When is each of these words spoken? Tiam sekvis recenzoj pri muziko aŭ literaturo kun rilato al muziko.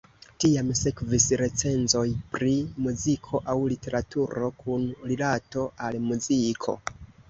Tiam 0.43 0.69
sekvis 0.79 1.27
recenzoj 1.41 2.07
pri 2.33 2.55
muziko 2.87 3.45
aŭ 3.55 3.57
literaturo 3.77 4.53
kun 4.65 4.93
rilato 5.15 5.71
al 5.91 6.05
muziko. 6.13 6.81